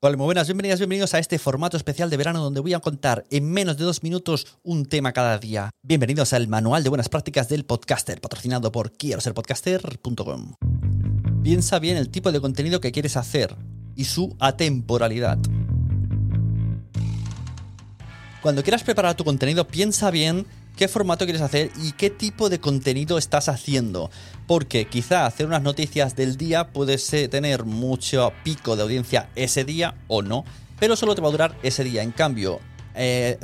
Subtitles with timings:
[0.00, 3.24] Hola, muy buenas, bienvenidas, bienvenidos a este formato especial de verano donde voy a contar
[3.30, 5.70] en menos de dos minutos un tema cada día.
[5.82, 10.54] Bienvenidos al Manual de Buenas Prácticas del Podcaster, patrocinado por quiero ser podcaster.com.
[11.42, 13.56] Piensa bien el tipo de contenido que quieres hacer
[13.96, 15.36] y su atemporalidad.
[18.40, 20.46] Cuando quieras preparar tu contenido, piensa bien
[20.78, 24.10] qué formato quieres hacer y qué tipo de contenido estás haciendo.
[24.46, 26.96] Porque quizá hacer unas noticias del día puede
[27.28, 30.44] tener mucho pico de audiencia ese día o no,
[30.78, 32.04] pero solo te va a durar ese día.
[32.04, 32.60] En cambio,
[32.94, 33.38] eh,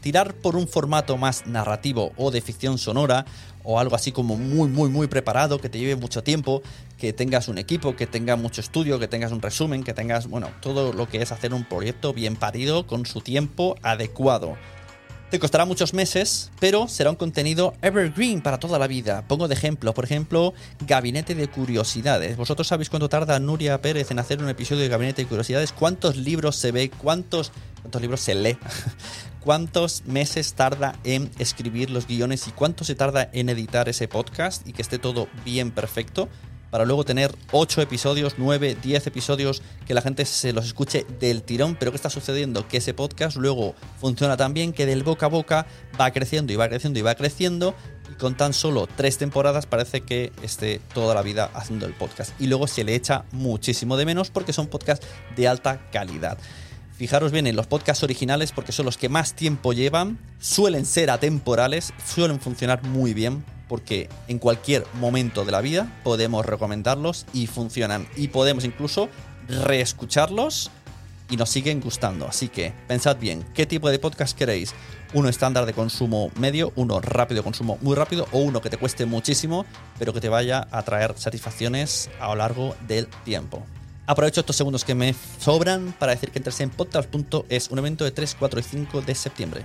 [0.00, 3.26] tirar por un formato más narrativo o de ficción sonora
[3.62, 6.62] o algo así como muy, muy, muy preparado, que te lleve mucho tiempo,
[6.98, 10.50] que tengas un equipo, que tenga mucho estudio, que tengas un resumen, que tengas, bueno,
[10.60, 14.56] todo lo que es hacer un proyecto bien parido con su tiempo adecuado.
[15.32, 19.26] Te costará muchos meses, pero será un contenido evergreen para toda la vida.
[19.26, 20.52] Pongo de ejemplo, por ejemplo,
[20.86, 22.36] Gabinete de Curiosidades.
[22.36, 25.72] ¿Vosotros sabéis cuánto tarda Nuria Pérez en hacer un episodio de Gabinete de Curiosidades?
[25.72, 26.90] ¿Cuántos libros se ve?
[26.90, 27.50] ¿Cuántos,
[27.80, 28.58] cuántos libros se lee?
[29.40, 34.68] ¿Cuántos meses tarda en escribir los guiones y cuánto se tarda en editar ese podcast
[34.68, 36.28] y que esté todo bien perfecto?
[36.72, 41.42] Para luego tener 8 episodios, 9, 10 episodios, que la gente se los escuche del
[41.42, 41.76] tirón.
[41.78, 42.66] Pero ¿qué está sucediendo?
[42.66, 45.66] Que ese podcast luego funciona tan bien que del boca a boca
[46.00, 47.74] va creciendo y va creciendo y va creciendo.
[48.10, 52.32] Y con tan solo 3 temporadas parece que esté toda la vida haciendo el podcast.
[52.40, 55.06] Y luego se le echa muchísimo de menos porque son podcasts
[55.36, 56.38] de alta calidad.
[56.96, 61.10] Fijaros bien en los podcasts originales porque son los que más tiempo llevan, suelen ser
[61.10, 67.46] atemporales, suelen funcionar muy bien porque en cualquier momento de la vida podemos recomendarlos y
[67.46, 69.08] funcionan y podemos incluso
[69.48, 70.70] reescucharlos
[71.30, 72.28] y nos siguen gustando.
[72.28, 74.74] Así que pensad bien, ¿qué tipo de podcast queréis?
[75.14, 78.76] Uno estándar de consumo medio, uno rápido de consumo muy rápido o uno que te
[78.76, 79.64] cueste muchísimo
[79.98, 83.64] pero que te vaya a traer satisfacciones a lo largo del tiempo.
[84.04, 88.10] Aprovecho estos segundos que me sobran para decir que entres en podcast.es, un evento de
[88.10, 89.64] 3, 4 y 5 de septiembre.